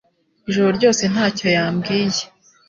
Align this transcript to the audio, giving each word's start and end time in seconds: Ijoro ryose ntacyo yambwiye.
Ijoro 0.49 0.69
ryose 0.77 1.03
ntacyo 1.11 1.47
yambwiye. 1.55 2.21